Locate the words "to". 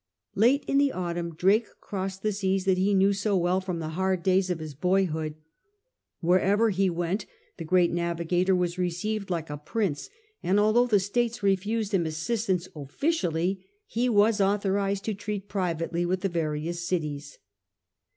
15.05-15.13